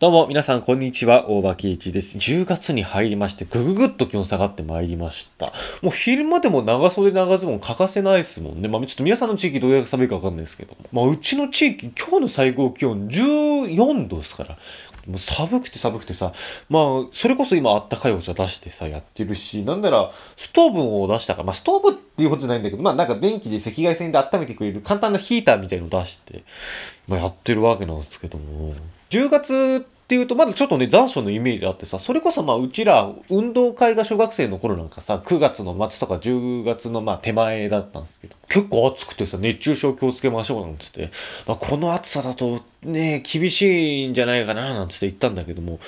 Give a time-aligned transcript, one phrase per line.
[0.00, 1.28] どうも、皆さん、こんにちは。
[1.28, 2.16] 大場圭一です。
[2.16, 5.52] 10月に入りまして、ぐぐぐっと気温下がってまいりました。
[5.82, 8.68] もう昼間でも長袖長ズボン欠かせないですもんね。
[8.68, 10.74] まあ、ちょっと皆さんの地域どれだけ寒いかわかんないですけど。
[10.90, 14.56] まあ、うちの地域、今日の最高気温14度ですから。
[15.06, 16.32] もう寒くて寒くてさ、
[16.70, 16.82] まあ、
[17.12, 26.42] それこそ今あったかいお茶出してさ、やってるし、なんなら、ストーブを出したか、まあ、ストーブっていうことじゃないんだけど、まあ、なんか電気で赤外線で温めてくれる簡単なヒーターみたいのを出して、
[27.06, 28.72] まあ、やってるわけなんですけども、
[29.10, 41.12] 10月っていうと、まだちょっとね、残暑のイメージあってさ、それこそまあ、うちら、運動会が小学生の頃なんかさ、9月の末とか10月のまあ、手前だったんですけど、結構暑くてさ、熱中症気をつけましょうなんつって、
[41.46, 45.78] まあ、この暑さだとね、厳しいんじゃないかななんつって言ったんだけども、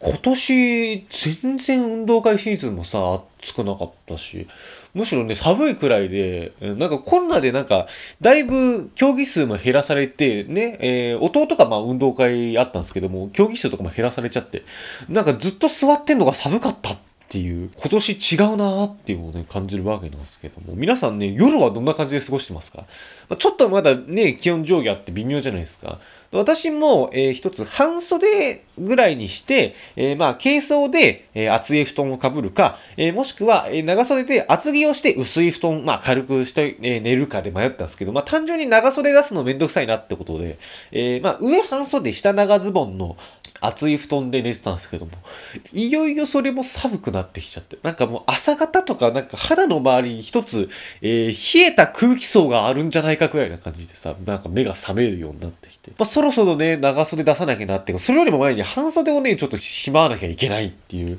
[0.00, 4.46] 今年、全然運動会シーズンもさ、暑くなかったし、
[4.94, 7.88] むしろね、寒いくらいで、なんかコロナでなんか、
[8.20, 14.62] だいぶ競技数も減らされて、ね、えー、弟がまあ運動会あったんですけども、競技数とかも減らされちゃって、
[15.08, 22.84] なんかずっと座ってんのが寒かったっていう、今年違うなーっていうのをね、感じるわけなんですけども、皆さんね、夜はどんな感じで過ごしてますか、
[23.28, 25.98] まあ、ちょっとまだね、気温上下あって微妙じゃないですか。
[26.30, 40.58] 私も、えー、一つ半袖ぐらいにして、えー、まあ、軽装で、えー、厚い布団をかぶるか、えー、もしくは、えー、長袖で厚着をして薄い布団、まあ、軽くして、えー、寝るかで迷ったんですけど、まあ、単純に長袖出すのめんどくさいなってことで、
[40.92, 43.16] えー、まあ、上半袖、下長ズボンの
[43.60, 45.12] 厚い布団で寝てたんですけども、
[45.72, 50.68] いよいよそれも寒くなってきちゃって、なんかもう朝方とか、なんか肌の周りに一つ、
[51.02, 61.18] えー、冷えた空気層があるんじゃないかくらいな感じでさ、なんか目が覚めるようになってきて、まあ、そろそろね、長袖出さなきゃなって、それよりも前に半袖をね、ちょっとしまわなきゃいけないっていう、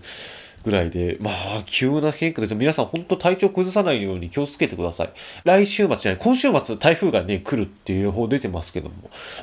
[0.63, 2.55] ぐらいで、まあ、急な変化です。
[2.55, 5.09] 皆さん、本当体調崩さないように気をつけてください。
[5.43, 8.95] 来週末じゃない、今週末台風がね、来るっていう予報出てますけども、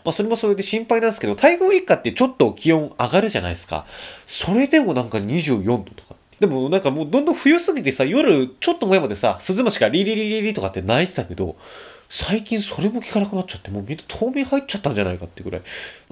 [0.04, 3.86] まあ、それもそれで心配なんですけど、台風一過ってちょっと気温上がるじゃないですか。
[4.26, 6.16] それでもなんか24度とか。
[6.38, 11.56] でもなんかもうどんどん冬すぎてさ、夜ちょっと前までさ、鈴虫がリリリリリとかって泣いてたけど、
[12.08, 15.62] 最近それも聞かなくなっちゃって、もうみんな冬眠入っちゃったんじゃないかってぐらい。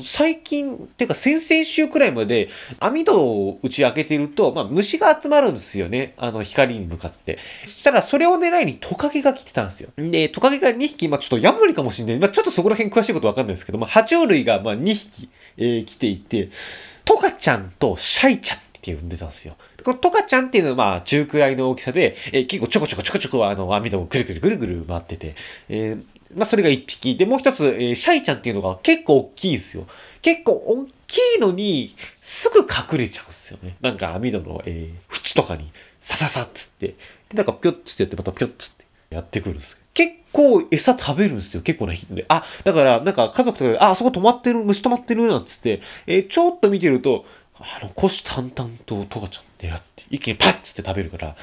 [0.02, 2.48] 最近、っていうか先々週くらいまで
[2.80, 6.14] 網戸を打ち開けてると、まあ虫が集まるんですよね。
[6.16, 7.38] あの光に向かって。
[7.64, 9.90] そしたらそれを狙いにトカゲが来てたんですよ。
[9.96, 12.18] で、トカゲが2匹、まあちょっとヤモリかもしれない。
[12.18, 16.50] まあちょっとそこら辺詳しいことわかんないですけど、まあ爬虫類がまあ2匹、えー、来ていて、
[17.04, 19.56] トカちゃんとシャイちゃんって呼んでたんですよ。
[19.82, 25.34] このトカちゃんっていうのはまあ中くらいの大きさで、えー、結構ちょこちょこちょこちょこあの網戸をぐるぐるぐるぐる回ってて、
[25.70, 26.04] えー、
[26.36, 27.16] まあそれが1匹。
[27.16, 29.86] で、もう一つ、えー、シャイちゃんっていうのが結構大きいですよ。
[30.20, 33.76] 結構大きいのに、すぐ隠れちゃうんですよね。
[33.80, 36.88] なんか網戸の、えー、縁とかに、さささっつって。
[36.88, 36.94] で、
[37.34, 41.62] なんかぴょっつってやって、またぴょっつってやってくるんです結構餌食べるんですよ。
[41.62, 42.24] 結構な頻度で。
[42.28, 47.24] あ、だから、なんか家族とかで、あ、あそこ止まってる、虫止まってる、なんつって、えー、ちょっと見てると、
[47.58, 51.36] あの、虎視眈々とトカちゃん狙って、一気にパッつって食べるから、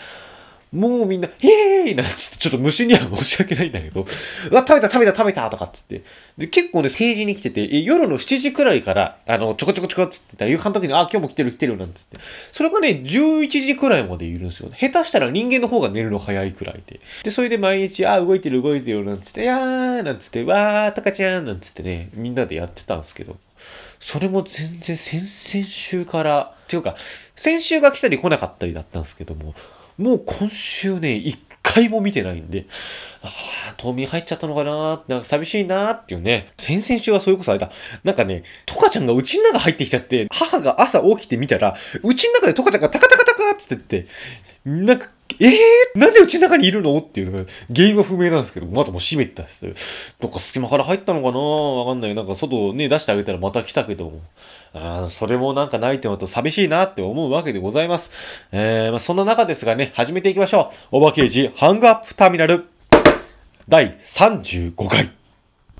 [0.71, 4.05] もうみんな、イエーイなんつって、ちょっと虫には申し訳ないんだけど、
[4.49, 6.03] うわ、食べた食べた食べたとかっつって。
[6.37, 12.17] で、結構ね、定時に来てて、夜の7時くらいから、あの、ちょこちょこちょこっつってた夕飯の時に、あ、今日も来てる来てるなんつって。
[12.53, 14.71] それがね、11時くらいまでいるんですよ。
[14.79, 17.01] 下手したら人間の方が寝るの早いくらいで。
[17.23, 23.38] で、それで毎日、あ、動いてる動いてるなんつって、やーなんつって、わー、タカちゃんなんつってね、みんなでやってたんですけど。
[23.99, 26.95] それも全然先々週から、っていうか、
[27.35, 29.53] 先週が来たり来なかったりだったんですけども、
[30.01, 32.66] もう今週ね、一回も見てないんで、
[33.22, 36.51] ああ、冬眠入っちゃったのかななんか寂しいなっていうね。
[36.57, 37.72] 先々週はそれこそあれだ。
[38.03, 44.07] なんかね、トカちゃんがうちの中入ってきちゃって、母が朝起きてみたら、うちの中でトカちゃんがタカタカタカって言ってて、
[44.63, 46.97] なんか、えー、なんでうちの中にいるの？
[46.99, 49.73] っていうのが原因は不明なんですけど、まだもう閉めてたっす。
[50.19, 51.39] どっか隙間から入ったのかな？
[51.39, 52.16] わかんない。
[52.16, 54.21] なんか外ね、出してあげたらまた来たけども。
[54.73, 58.09] あそれもなんかないってのと寂しいなって思うわけでございます。
[58.53, 60.97] えー、まあ、そんな中ですがね、始めていきましょう。
[60.97, 62.67] おばけいじハングアップターミナル
[63.67, 65.11] 第35回。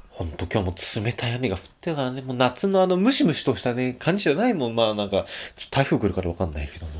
[0.10, 4.76] ほんと今日も冷たい雨が降ってからね、もう夏のあのムシムシとしたね、感じじゃないもん。
[4.76, 5.26] まあなんか、
[5.56, 6.92] ちょっと台風来るからわかんないけども。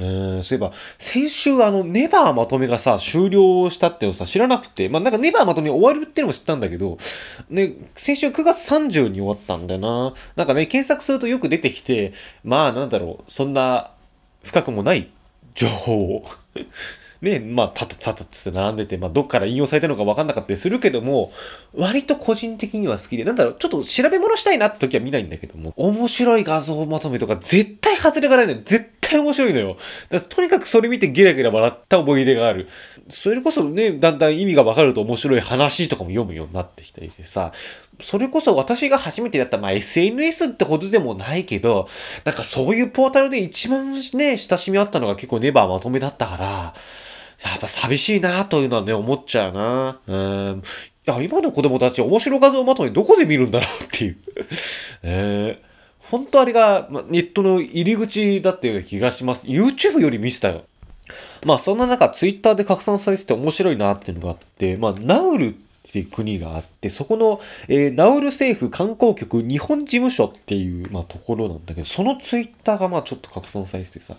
[0.00, 6.98] えー、そういえば、先週あの、ネバーまとめがさ、終了したってのさ、知らなくて、まあなんかネバーまとめ終わるってのも知ったんだけど、
[7.50, 10.14] ね、先週9月30に終わったんだよな。
[10.36, 13.90] なんかね、検索するとよく出てきて、まあなんだろう、そんな
[14.42, 15.10] 深くもない
[15.54, 16.24] 情報を
[17.22, 21.32] ね、まあ、たたたたって並んでて、まあ、どっから引用されたのか分かんなかったりするけども、
[21.74, 28.60] 割と個人的には好きで、なんだろう、ちょっと調べ物したいなって時は見ないんだけども、面白い画像まとめとか絶対外れがないのよ。
[28.64, 29.76] 絶対面白いのよ。
[30.08, 32.68] だとにかくそれ見てゲラゲラ笑った思い出がある。
[33.10, 37.52] それこそね、だんだん意味がわかると面白い話とかも読むようになってきたりしてさ、
[38.00, 41.88] それこそ私が初めてやった、まあ SNS ってほどでもないけど、
[42.24, 46.74] なんかそういうポータルで一番ね、親しみあったのが結構ネバーまとめだったから、
[47.44, 50.00] やっぱ寂しいなというのはね、思っちゃうな。
[50.06, 50.16] う
[50.56, 50.62] ん。
[51.06, 54.16] いや、今の子供たち面白画像まとめどこで見るんだろうっていう。
[55.02, 55.70] えー
[56.10, 59.46] 本当あれが、ま、ネットの入り口だったような気がします。
[59.46, 60.64] YouTube より見せたよ。
[61.46, 65.56] まあそんな中、Twitter で拡散されてて面白いなっていうのがあって、まあナウルっ
[65.90, 74.16] ていう国があって、そこの、えー、ナウル政府観光局日本事務所っていう、まあ、ところなんだけど、そのツイッターがまあちょっと拡散されててさ、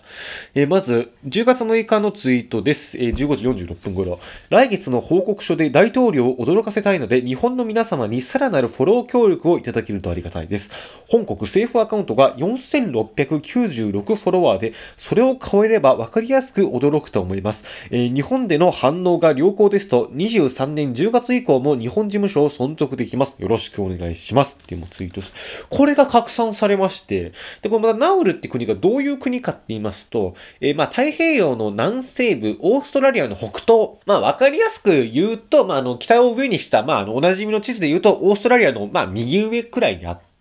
[0.54, 2.96] えー、まず、10月6日のツイートです。
[2.98, 4.20] えー、15時46分頃。
[4.50, 10.70] 来月の報告書で大統領を驚かせたいので、日本の皆様にさらなるフォロー協力をいただけるとありがたいです。
[11.08, 17.64] 本国政府アカウントが4696フォロワーで、それを超えれば分かりやすく驚くと思います。
[17.90, 23.36] えー、日本での反応が良好ですと、23年10月以降も日本事務所を存続できます。
[23.38, 24.58] よろしくお願いします。
[24.62, 25.38] っていうのツイートして、
[25.70, 27.32] これが拡散されまして、
[27.62, 40.31] で、これまたナウルって国がどういう国かって言いますと、えー、まあ太平洋の南西部、オーストラリアの北東、まあわかりやすく言うと、まああの北を上にした、まああのおなじみの地図で言うと、オーストラリアのまあ右上くらいにあって、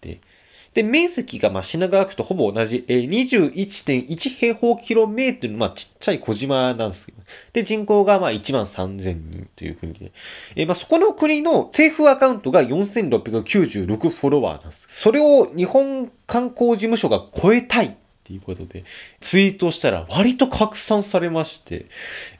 [0.73, 7.21] で、面積がま品川区とほぼ同じ、えー、21.1平方キロメートルのまあちっちゃい小島なんですけど、
[7.51, 10.13] で、人口がま1万3000人という国で、
[10.55, 14.87] えー、まそこの国の政府アカウントが4696フォロワーなんです。
[14.89, 18.85] それを日本観光事務所が超えたいっていうことで、
[19.19, 21.87] ツイートしたら割と拡散されまして、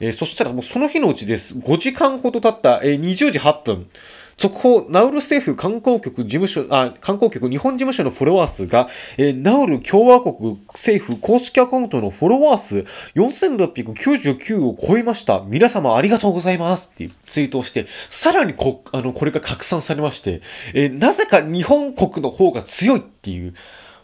[0.00, 1.54] えー、そしたらもうその日のうちです。
[1.54, 3.90] 5時間ほど経った、えー、20時8分。
[4.38, 15.42] 速報、ナウル政府観光局事務所、あ、観光局日本事務所のフォロワー数が、えー、ナウル共和国政府公式アカウントのフォロワー数4699を超えました。
[15.46, 20.42] 皆様ありがとうございますっていうツイートをして、さらにこ、あの、これが拡散されまして、
[20.74, 23.54] えー、なぜか日本国の方が強いっていう、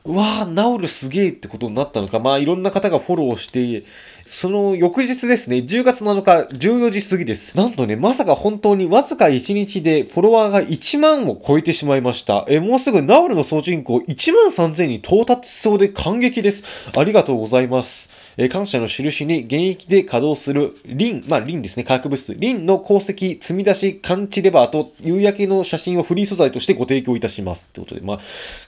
[0.08, 3.84] うわあ、ナウルすげえってことになったのか、まあいろんな方がフォローして、
[4.26, 7.54] その翌日ですね、10月7日14時過ぎです。
[7.54, 12.46] なんとね、まさか本当にわずか1日でフォロワーが1万を超えてしまいました。
[12.48, 16.64] え、もうすぐナウルの総人口1万3000に到達しそうで感激です。
[16.96, 18.08] ありがとうございます。
[18.40, 27.66] え感謝の印に現役で稼働するリン、まあリンですね、化学物質、リンの鉱石積み出し感知レバーと夕焼けの写真をフリー素材としてご提供いたします。
[27.68, 28.20] ってことで、まあ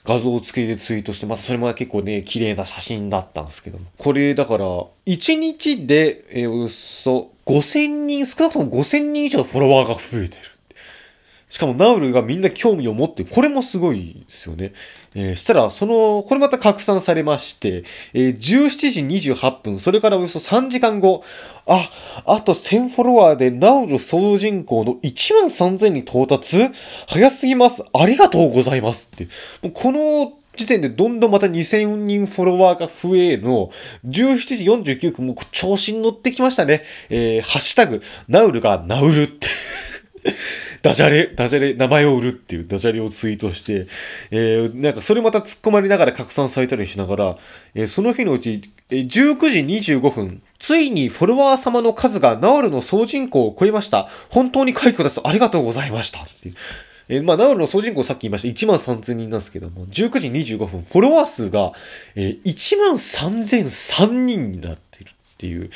[0.03, 3.85] 画像付きでツイートして、またそれも結構ね、綺麗な写真だったんですけども。
[3.97, 4.65] これだから、
[5.05, 10.50] 1日で、えー、およそ5000人、少なくとも5000人以上のフォロワーが増えてる。
[11.51, 14.71] しかもナウルがみんな興味を持って、これもすごいですよね。
[15.13, 17.83] えー、したら、その、これまた拡散されまして、
[18.13, 21.25] えー、17時28分、それからおよそ3時間後、
[21.65, 21.91] あ、
[22.25, 26.69] あと1000フォロワーでナウル総人口の1万3000に到達？
[27.07, 27.83] 早すぎます。
[27.91, 29.25] ありがとうございますって。
[29.61, 33.71] もうこの時点でどんどんまた2000人フォロワーが増えの、
[34.05, 36.85] 17時49分もう調子に乗ってきましたね。
[37.09, 39.49] えー、ハッシュタグ、ナウルがナウルって
[40.81, 43.87] ダジャレ、ダジャレ、名前を売るっていうダジャレをツイートして、
[44.31, 47.37] えー、なんかそれまた突っ込まれながら拡散されたりしながら、
[47.75, 54.09] えー、その日のうち、えー、19時25分、ついにフォロワー様の数がナウルの総人口を超えました。
[54.29, 55.21] 本当に快挙です。
[55.23, 56.21] ありがとうございました。
[56.21, 56.51] って。
[57.09, 58.47] えー、まあ、ナウルの総人口さっき言いました。
[58.47, 61.73] 1万3000人なんですけども、19時25分、フォロワー数が、
[62.15, 65.69] えー、1万3003人になってるっていう、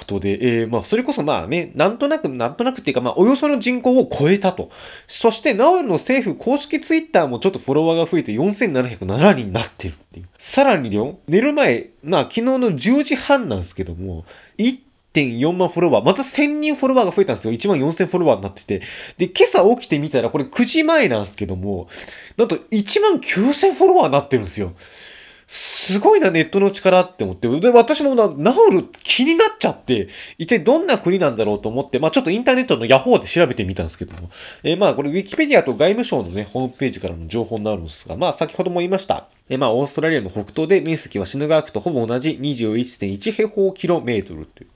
[0.00, 4.70] ことで、えー、まあ、それこそまあね、なんとなく、なんとなくっていうか、まあ、およその人口を超えたと。
[5.06, 10.28] そして、ナウルの政府公式ツイッターもちょっとフォロワーが増えて4707人になってるっていう。
[10.38, 10.90] さらに、
[11.28, 14.24] 寝る前、まあ、昨日の10時半なんですけども、
[14.58, 17.52] 1.4万フォロワー、また1000人フォロワーが増えたんですよ。
[17.52, 18.80] 1万4000フォロワーになってて。
[19.18, 21.88] で、今朝起きてみたら、これ9時前なんですけども、
[22.38, 24.72] なんと1万9000フォロワーになってるんですよ。
[25.52, 27.48] すごいな、ネットの力って思って。
[27.58, 34.30] で、私もな、ナウル気になっちゃって、一体どんな国なんだろうと思って、まあちょっとインターネットのヤホーで調べてみたんですけども。
[34.62, 39.26] えー、まあこれ、ウィキペディアと外務省のね、ホームページからの情報になるんですが、まあ先ほども言いました。
[39.48, 44.70] えー、まあオーストラリアの北東で面積は品川区とほぼ同じ21.1平方キロメートルという。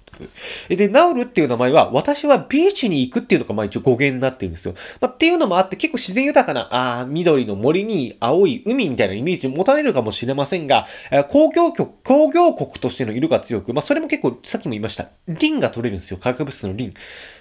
[0.68, 4.74] で、ナウルっていう名前は、私はビーチに行くっていうのが、まあ一応語源になってるんですよ。
[5.00, 6.68] まあ、っていうのもあって、結構自然豊かな、
[7.00, 10.86] あ、緑の森に青い海みたいなイメージを持たれるかもしれませんが、
[11.30, 15.08] 工業局、工業国としての色が強く、まあそれも結構、さっきも言いました。
[15.28, 16.18] リンが取れるんですよ。
[16.18, 16.94] 化学物質のリン。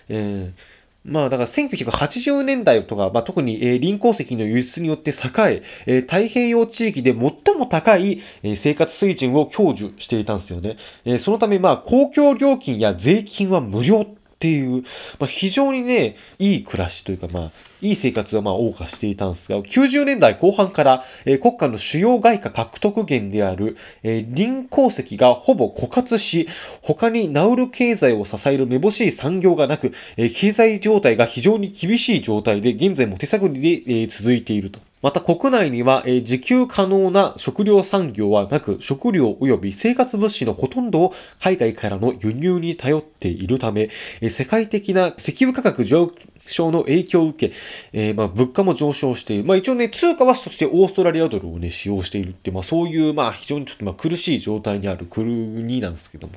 [0.09, 0.72] えー
[1.05, 10.77] まあだから1980年代とか、まあ、特に、えー、臨鉱石の輸出によって栄ええー、太平洋地域で最も高い、えー、生活水準を享受していたんですよね。
[11.03, 14.83] えー、そのためまあ公共料金や税金は無料っていう、
[15.19, 17.51] まあ、非常にね、いい暮らしというか、まあ、
[17.83, 26.47] いい生活がまあ謳歌していたんですが、90年代後半から、えー、国家の主要外貨獲得源である、えー、林鉱石がほぼ枯渇し、
[26.81, 34.79] 他にナウル経済を支えるめぼしい産業がなく、えー、経済状態が非常に厳しい状態で、現在も手探りで、えー、続いていると。
[35.01, 43.89] また国内には、えー、自給可能な食料産業はなく、食料及び生活物資のほとんどを海外からの輸入に頼っているため、
[44.21, 46.09] えー、世界的な石油価格上
[46.47, 47.55] 症の影響を受け、
[47.93, 49.43] えー、まあ、物価も上昇している。
[49.43, 56.33] まあ、一応ね、通貨はそしてオーストラリアドルをね、使用しているって、まあ、そういう、まあ、非常にちょっとまあ苦しい状態にある国なんですけども。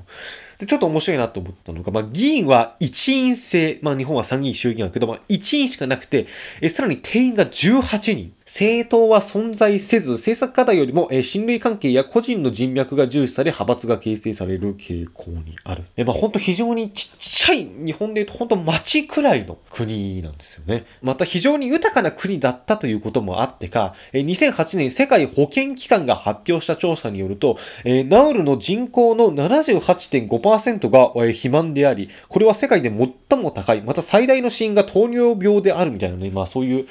[0.59, 6.27] で、ちょっと面白いなと思ったのが、まあ、議員は一員制、まあ、日本は参議院衆議院だけど、まあ、一員しかなくて、
[6.61, 8.33] えさらに定員が18人。
[8.57, 15.85] 政党は存在せず、政策課題よりも、えー、親類関係や個人の人脈が重視され、派閥が形成される傾向にある。
[15.99, 20.87] えー、まあ、本当非常にちっちゃい、日本で言うと本当町くらいの国なんですよね。
[21.03, 36.87] また非常に豊かな国だったということもあってか、えー、2008年世界保健機関が発表した調査によると、えー、ナウルの人口の78.5%が、えー、肥満であり、これは世界で最も高い、また最大の死因が糖尿病であるみたいなね、まあそういう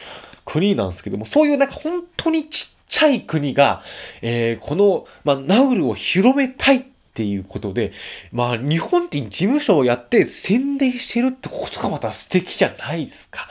[0.45, 3.83] 国なんですけども、そういうなんか本当にちっちゃい国が、
[4.21, 6.83] えー、この、まあ、ナウルを広めたいっ
[7.13, 7.91] ていうことで、
[8.31, 13.47] まあ、日本って事務所をやって宣伝してるってことがまた素敵じゃないですか。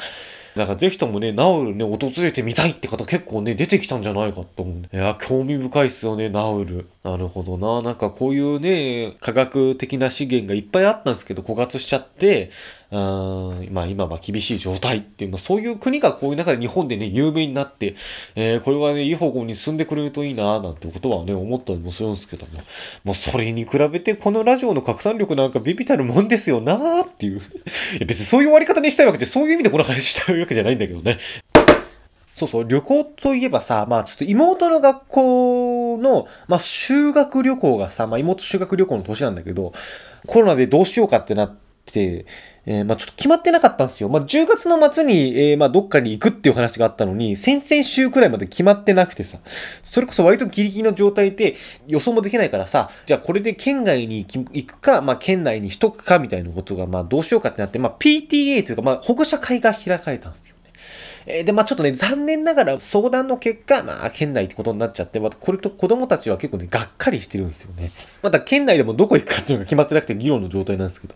[0.56, 4.96] だからぜひともね、ナウルね、訪れてみたいって方結構ね、出てきたんじゃないかと思う。
[4.96, 6.86] いや、興味深いっすよね、ナウル。
[7.02, 7.82] なるほどな。
[7.82, 12.52] なんかこういうね、科学的な資源がいっぱいあったんですけど、枯渇しちゃって、
[12.91, 17.97] うん、まあ今は厳しい状態っていうの、そういう国がこういう中で日本でね、有名になって、
[18.35, 22.61] えー、これはね、いい方向に進んでくれるといいな、なんてことはね、思ったりもするんですけども。
[23.05, 27.38] もうそれに比べて、このラジオの拡散力なんかビビたるもんですよなーっていう。
[27.97, 31.19] いや別にそういう終わり方にしたいわけで、そういう意味でこの話したいわけじゃないんだけどね。
[32.35, 39.73] そうそう、旅行といえばさ、まあちょっと妹の学校の、まあ修学旅行がさ、まあ妹修学旅行の年なんだけど、
[40.26, 42.26] コロナでどうしようかってなって、
[42.66, 44.09] えー、まあちょっと決まってなかったんですよ。
[44.09, 49.38] まあ10月の末に、えー、まあどっかに行くっていう話があったのに、先々週くらいまで決まってなくてさ、
[49.83, 51.56] それこそ割とギリギリの状態で
[51.87, 60.54] 予想もできないからさ、じゃあこれで県外に行くか、まあ県内にしとくかみたいなことが、まあどうしようかってなって、まあ PTA というか、まあ保護者会が開かれたんですよ。
[61.26, 67.93] えー、で、まあちょっとね、残念ながら相談の結果、まあ県内ってことになっちゃって、またこれと子供たちは結構ね、がっかりしてるんですよね。
[68.23, 71.14] また県内でもどこ行くかっていうのが決まってなくて議論の状態なんですけど。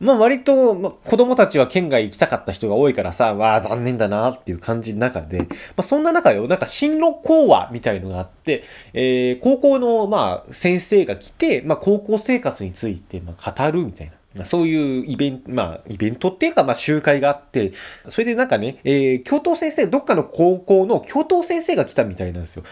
[0.00, 5.46] まあ割と、まあ、子供たちは県外行きたかった人が多いからさ、わあ残念だなっていう感じの中で、ま
[5.78, 14.12] あそんな中よ、なんか進路講話みたいのがあって、えー、高校のまあ先生が来て、まあ高校生活についてまあ語るみたいな。
[14.42, 17.72] そういうイベント、まあ、イベントっていうか、まあ、集会があって、
[18.08, 22.64] それでなんかね、えー、教頭先生、どっかの高校の教頭先生が来たみたいなんですよ。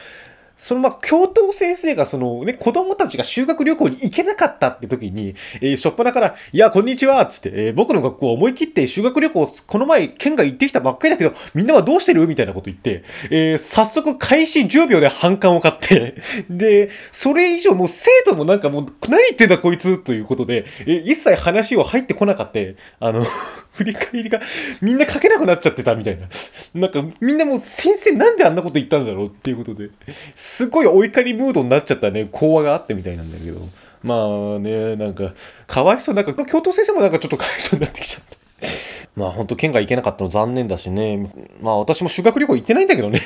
[0.56, 12.26] そのまあ、教頭先生がそのね、子供たちが修学旅行に行けなかったって時に、えー、しょっぱなから、いや、こんにちはつって、えー、僕の学校思い切って修学旅行、この前、県外行ってきたばっかりだけど、みんなはどうしてる？
[12.26, 16.14] みたいなこと言って、えー、早速開始10秒で反感を買って
[16.48, 22.52] で、それ以上もう生徒もなんかもう、何言ってんだこいつということで、えー、一切話を入ってこなかった、
[23.00, 23.24] あの
[23.72, 24.40] 振り返りが
[24.80, 26.28] みんな書けなくなっちゃってたみたいな。
[26.74, 29.88] なんかみんなもう先生なんであんなこと言ったんだろうっていうことで、
[30.52, 33.58] すごいお怒りムードになっちゃったね、講話があってみたいなんだけど。
[34.02, 35.32] まあね、なんか、
[35.66, 38.36] かわいそう、なんか、教頭先生もなんかちょっとかわいそうになってきちゃった。
[39.16, 41.32] まあ本当県外行けなかったの残念だしね。
[41.62, 43.20] まあ私も修学旅行行ってないんだけどね。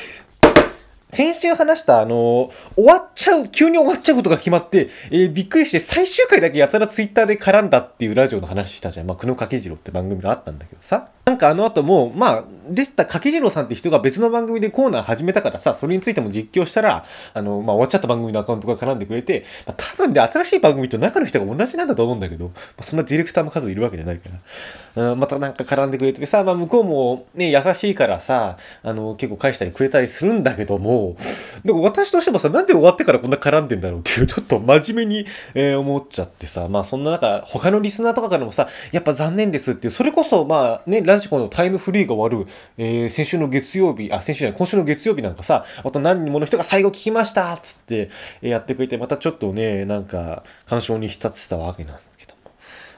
[1.10, 9.08] 先週話した、あの終わっちゃう、急に終わっちゃうことが決まって、えー、びっくりして最終回だけやたらツイッターで絡んだっていうラジオの話したじゃん。
[9.08, 11.08] まあ、久野掛次郎って番組があったんだけどさ。
[11.26, 17.04] なんかあの後も、まあ、でした柿次郎さんって人が別の番組でコーナー始めたからさ、それについても実況したら、
[17.34, 24.28] あの、まあ、終わっちゃった番組のアカウントが絡んでくれて、まあ、多分で新しい番組と中の人が同じなんだと思うんだけど、まあ、そんなディレクターの数いるわけじゃないか
[24.94, 31.16] ら、うん、またなんか絡んでくれてさ、まあ、向こうもね、優しいからさ、あの、結構返したりくれたりするんだけども、
[31.64, 48.10] でも私としてもさ、なんで終わってからこんな絡んでんだろうっていう、ちょっと真面目に、えー、思っちゃってさ、まあ、そんな中、他のリスナーとかからもさ、やっぱ残念ですっていう、それこそ、まあ、ね、ラジコのタイムフリーが終わる、えー、先週の月曜日、あ、先週じゃない、今週の月曜日なんかさ、また何人もの人が最後聞きましたっつって、
[48.42, 52.50] えやってくれて、またちょっとね、なんか、干渉に浸ってたわけなんですけども。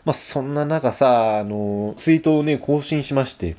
[0.05, 3.57] まあ、そんな中さ、あの、ツイートをね、更新しまして、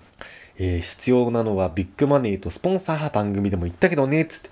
[0.58, 4.50] えー、必要なのはビッグマネーとスポンサー番組でも言ったけどね、つって、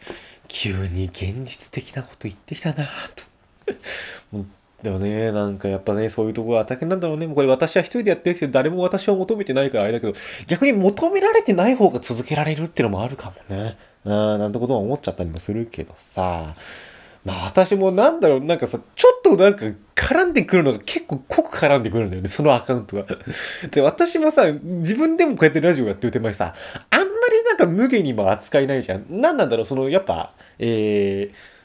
[0.48, 2.88] 急に現実的なこと言ってきたな
[4.32, 4.46] と。
[4.84, 7.26] でもね、なんかやっぱね、そういうところは大変なんだろうね。
[7.26, 10.14] もうこれ私は一人でやってるけど、誰も私を求めてないからあれだけど、
[10.46, 13.78] 逆に求められてない方が続けられるっていうのもあるかもね。
[14.06, 16.54] あーなんてことは思っちゃったりもするけどさ。
[17.26, 19.66] まあ私もなんだろう、なんかさ、ちょっとなんか
[19.96, 23.06] 絡んでくるのが結構濃く絡んでくるんだよね、そのアカウントが。
[23.70, 26.54] で、私もさ、自分でもこうやってラジオやってる手前さ、
[26.90, 29.06] あんまりなんか無限にも扱いないじゃん。
[29.10, 31.57] なんなんだろう、その、やっぱ、えー、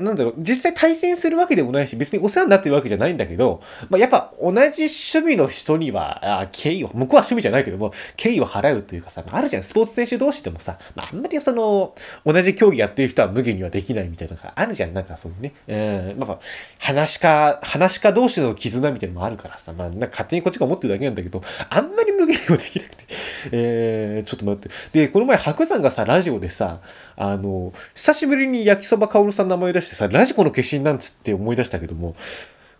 [0.00, 11.94] なんだろう、実際対戦するわけでもないし、別にお世話になってるわけじゃないんだけど、まあ、やっぱ同じ趣味の人には、あ敬意を、向こうは趣味じゃないけども、敬意を払うというかさ、あるじゃん、スポーツ選手同士でもさ、まあ、あんまりその、
[12.24, 15.52] 同じ競技やってる人は無限にはできないみたいなのがあるじゃん、なんかそういうね。
[15.68, 16.38] うん、まあ、
[16.78, 23.04] 話か、話か同士の絆みたいなのもあるからさ、まあ、なんか勝手にこっちが思ってるだけなんだけど、あんまり無限にもできなくて、
[23.52, 24.70] えー、ちょっと待って。
[24.92, 26.80] で、この前、白山がさ、ラジオでさ、
[27.20, 32.14] あの、久しぶりに焼きそばかおるさん名前出してさ、ラジコの化身なんつって思い出したけども、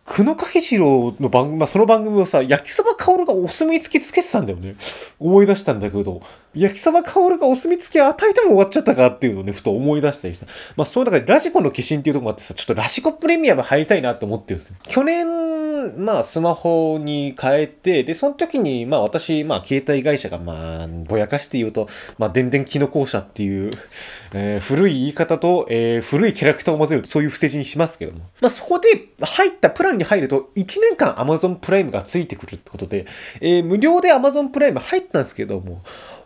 [0.08, 4.76] 久野掛次郎の番組、まあ、その番組をさ、焼きそば香るがお墨付きつけてたんだよね。
[5.18, 6.22] 思い出したんだけど、
[6.54, 10.46] 焼きそば香るがお墨付き与えても終わっちゃったかっていうのをね、ふと思い出したりした。
[10.76, 14.76] まあ、そうだからラジコの化身っていうとこもあってさ、ちょっとラジコプレミアム入りたいなって思ってるんですよ。
[14.86, 15.26] 去年、
[15.96, 23.70] まあ、スマホに変えて、で、その時に、まあ、私、まあ、携帯会社が、まあ、ぼやかして言うと、まあ、電電キノコ社っていう、
[24.32, 28.20] えー、古い言い方と、えー、古いキャラクターを混ぜると、そういうステージにしますけども。
[28.40, 28.88] まあ、そこで
[29.20, 33.06] 入ったプランに入ると、1年間 Amazon プライムがついてくるってことで、
[33.40, 35.80] えー、無料で Amazon プライム入ったんですけども、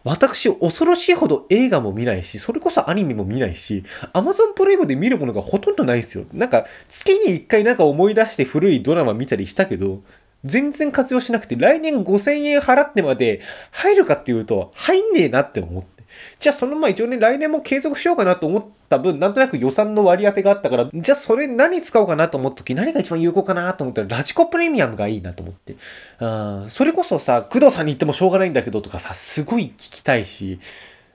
[0.05, 6.25] 私、恐ろしいほど映画も見ないし、それこそアニメも見ないし、アマゾンプライムで見るものがほとんどないですよ。
[6.33, 10.03] なんか、月に一回なんか思い出して古いドラマ見たりしたけど、
[10.45, 13.41] 全然活用しなくて、来年5000円払ってまで
[13.71, 15.92] 入るかっていうと、入んねえなって思って。
[16.39, 25.77] じゃあそのまま一応ね、来年も継続しようかなと思った分、なんとなく予算の割り当てがあったから、じゃあそれ何使おうかなと思った時、何が一番有効かなと思ったら、ラジコプレミアムがいいなと思って。
[26.19, 30.59] あそれこそさ、工藤さんに言ってもしょうがないんだけどとかさ、すごい聞きたいし、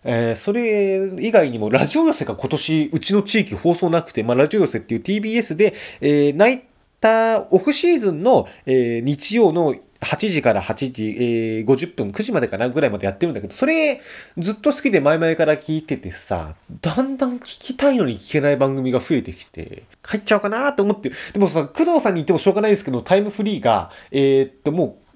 [0.03, 6.63] えー、それ以外にも、ラジオ寄せが今年、うちの地域放送なくて、まあ、ラジオ寄せっていう TBS で、えー、ナイ
[6.99, 14.01] ターオフシーズンの、えー、日曜の8時から8時、えー、50分、9時までかなぐらいまでやってるんだけど、それ
[14.37, 25.06] ずっと好きで前々から聞いててさ、だんだん聞きたいのに聞けない番組が増えてきて、帰っちゃおうかなと思って、でもさ、工藤さんに言ってもしょうがないですけど、タイムフリーが、えー、っと、もう、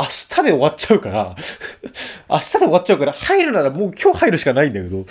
[0.00, 1.34] 明日で終わっちゃうから
[2.30, 5.04] 明日で終わっちゃうから、入るならもう今日入るしかないんだけど、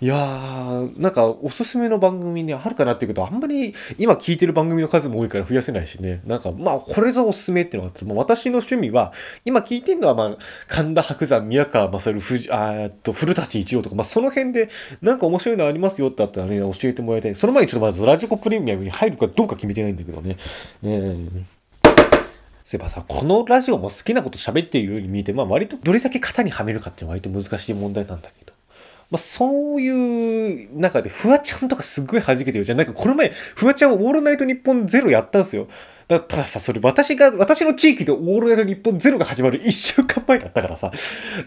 [0.00, 9.12] いやー、なんかおすすめの番組ね、あるかなっていうけど、あんまり今聞いてる番組の数も多いから増やせないしね、なんかまあこれぞおすすめっていうのがあったら、もう私の趣味は、
[9.44, 14.70] 今聞いてるのはまあ、神田伯山、宮川勝、藤あと古舘一郎とか、まあその辺で
[15.02, 17.34] なんか面白いのありますよってあったらね、教えてもらいたい。
[17.34, 20.36] その前にちょっとまずラジコプレミアムに入るかどうか決めてないんだけどね。
[20.84, 21.61] えー
[22.72, 28.41] そういえばさ、このラジオも好きなこと喋っているように見えて、まあ割とどれだけ型にはめるかっていうのは割と難しい問題なんだけど。
[29.12, 32.78] まあそういう中で、フワちゃんとかすっごい弾けてるじゃん。
[32.78, 35.68] なんかこの前、フワちゃんオールナイトニッポンゼロやったんですよ。
[36.08, 40.90] だたださ、それ私が、私の地域でオールナイト日本ゼロが始まる1週間前だったからさ、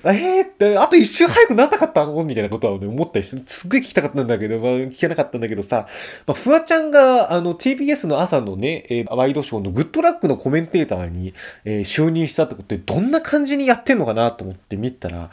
[0.03, 5.87] えーって、あと1週早くなったかったのみたいなことはね、思ったりして、すっごい聞きたかったんだけど、まあ、聞けなかったんだけどさ、
[6.27, 11.33] まあ、フワちゃんが、あの、TBS の朝のね、えー、ワイドショーのグッドラックのコメンテーターに、
[11.65, 15.31] えー、就任したってことで、どんな感じにやってんのかなと思って見たら、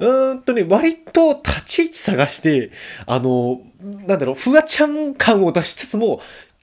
[0.00, 2.70] うんとね、割と立ち位置探して、
[3.06, 6.20] あの、なんだろう、フワちゃん感を出しつつも、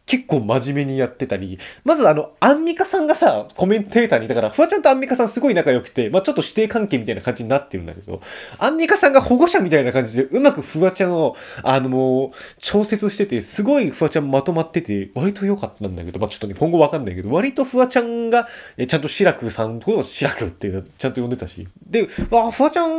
[0.08, 8.22] 結構真面目にやってたり、まずあの、アンミカさんがさ、コメンテーターに、だから、フワちゃんとアンミカさんすごい仲良くて、まあちょっと指定関係みたいな感じになってるんだけど、
[8.58, 22.91] アンミカさんが保護者みたいな感じで、うまくフワちゃんを、あの、調節してて、すごいフワちゃんまとまってて、割と良かったんだけど、まあちょっとね、今後わかんないけど、割とフワちゃんが、えちゃんとシラクさんとシラクっていうのちゃんと呼んでたし、で、あ、フワちゃん、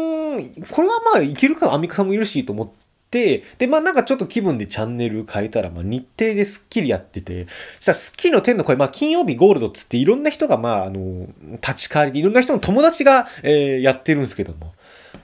[0.70, 11.28] これはまあいけるか、アンミカさんもいるし、と思って、で、まあなんかちょっと気分でチャンネル変えたら、まあ日程でスッキリやってて、そしたらスッキリの天の声、まあ金曜日ゴールドっつっていろんな人が、まああの、
[11.62, 14.74] 立ち帰りでいろんな人の友達が、えー、やってるんですけども。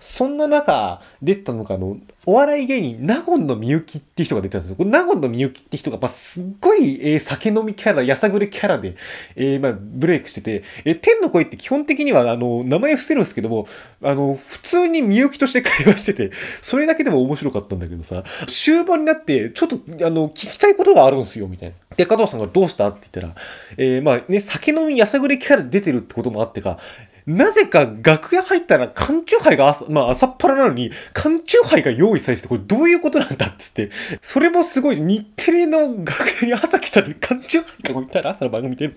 [0.06, 4.76] そんな中、出たのが、あの、お笑い芸人、納言のみゆきって人が出たんですよ。
[4.76, 8.96] この納言のみゆきって人が、まあ、すっごい、えー、酒飲みキャラ、やさぐれキャラで、
[9.34, 13.66] えー、まあ、ブレイクしてて、えー、天の声って基本的には、あの、名前伏せるんですけども、
[14.02, 21.74] あの、普通にみゆきとして会話してて、それだけでも面白かったんだけどさ、終盤になって、ちょっと、あの、聞きたいことがあるんですよ、みたいな。
[21.96, 22.88] で、加藤さんがどうした？
[22.88, 23.42] って言ったら、
[23.78, 26.78] えー、まあね、酒飲みやさぐれキャラ出てるってこともあってか、
[27.26, 38.90] なぜか楽屋入ったら缶チューハイが朝、まあ朝っぱらなのに、缶チューハイが用意されてて、これどういうことなんだっつって、それもすごい、日テレの楽屋に朝来たで缶チューハイとか見たら朝の番組で。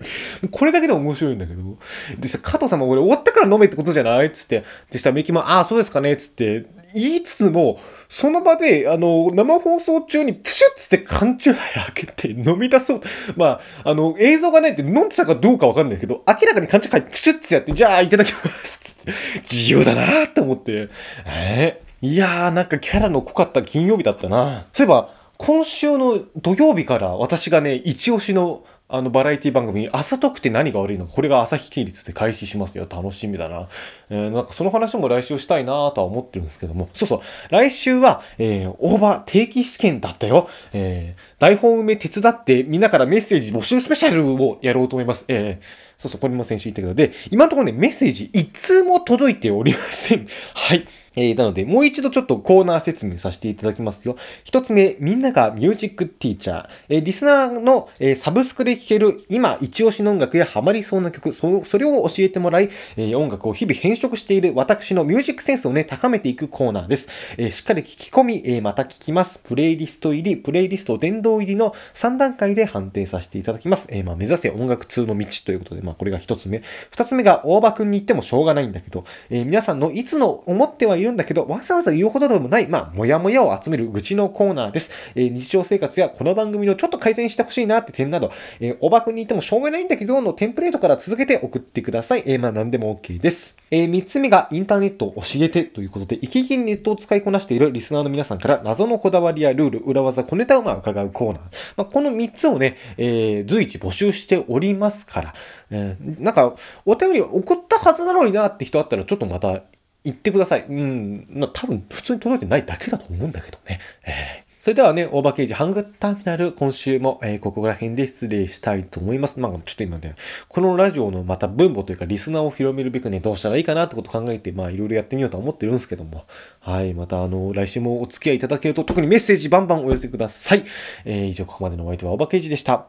[0.50, 1.78] これだけでも面白いんだけど。
[2.18, 4.64] でした、加藤さんも俺終わったから飲めってことじゃないっつって。
[4.90, 13.00] でしたらメキも、ああ、そうですかねっつって、言いつつも、その場で、あの、生放送中にプシュッつって缶チューハイ開けて飲み出そう。
[13.36, 20.88] まあ、あの、映像がないって飲んでたかどうかわかんないけど、明らかに缶チューハイプシュッつやって、じゃあいただきますつって、自由だなーって思って。
[21.26, 21.82] え？
[22.02, 24.64] ー、いやー、なんかキャラの濃かった金曜日だったな。
[24.72, 32.86] そういえば、今週の土曜日から私がね、一押しのあのバラエティ番組、朝得って何が悪いの、これが朝日系列で開始しますよ。
[32.90, 33.68] 楽しみだな。
[34.08, 36.88] えー、なんかその話も来週したいなとは思ってるんですけども。
[36.94, 37.20] そうそう。
[37.50, 40.48] 来週は、えー、大場定期試験だったよ。
[40.72, 45.26] えー、台本埋め手伝ってみんなからメッセージ募集スペシャルをやろうと思います。
[45.28, 45.64] えー、
[45.98, 46.94] そうそう、これも先週言ったけど。
[46.94, 50.26] で、今のところね、メッセージ一通も届いておりません。
[50.54, 50.86] はい。
[51.16, 54.16] えー、なので、もう一度ちょっとコーナー説明させていただきますよ。
[54.44, 56.68] 一つ目、みんながミュージックティーチャー。
[56.88, 67.08] えー、リスナーの、えー、サブスクで聴ける今一押しの音楽やハマりそうな曲、そそれを教えてもらい、え音楽を日々変色している私のミュージックセンスをね、高めていくコーナーです。
[67.36, 69.38] えしっかり聞き込み、えまた聞きます。
[69.40, 73.86] プレイリスト入り、プレイリスト殿堂入りの3段階で判定させていただきます。
[73.90, 76.62] えまあ、目指せ音楽通の道ということで、まあ、これが一つ目。
[76.90, 84.90] 二つ目が、大場くんに言ってもしょうがないんだけど、え皆さんのいつの思ってはいいるんだけど、わざわざ言うほどでもない、まあ、もやもやを集める愚痴のコーナーです。
[85.14, 88.30] えー、日常生活やこの番組のちょっと改善してほしいなって点など、
[88.60, 92.22] えー、おばくに言ってもしょうがないんだけど、のテンプレートから続けて送ってください。
[92.26, 93.56] えー、まあ、何でも OK です。
[93.70, 101.42] えー、3つ目がインターネットを教えてということで、生き生きにネットを使いこなしているリスナーの皆さんから謎のこだわりやルール、裏技、小ネタをまあ伺うコーナー。
[101.76, 105.34] まあ、この3つをね、えー、随一募集しておりますから、
[105.70, 109.62] えー、なんか、お便り送ったはずなのになって人あったら、ちょっとまた
[110.08, 110.64] 言ってください。
[110.66, 113.78] うん、まあ、多分普通に届いてないだけだと思うんだけどね。
[114.04, 119.38] えーそれではね、オーバーケージハングターミナル、今週も、えー、ここら辺で失礼したいと思います。
[119.38, 120.16] まあ、ちょっと今ね、
[120.48, 126.24] このラジオのまた分母というか、リスナーを広めるべくね、どうしたらいいかなってことを考えて、まあ、いろいろやってみようとは思ってるんですけども、
[126.58, 130.64] はい、また、あの、来週もお付き合いいただけると、特にメッセージバンバンお寄せください。
[131.04, 132.84] えー、以上、ここまでのお相手はオーバーケージでした。